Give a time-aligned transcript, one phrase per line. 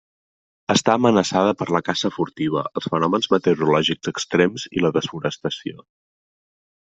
[0.73, 5.85] Està amenaçada per la caça furtiva, els fenòmens meteorològics extrems i la desforestació.